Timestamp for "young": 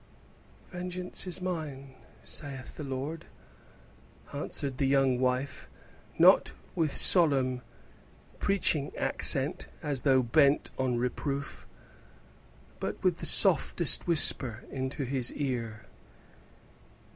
4.87-5.19